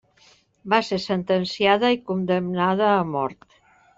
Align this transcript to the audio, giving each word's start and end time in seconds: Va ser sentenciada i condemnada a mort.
Va 0.73 0.79
ser 0.87 0.97
sentenciada 1.03 1.93
i 1.97 2.01
condemnada 2.09 2.87
a 2.97 3.07
mort. 3.13 3.49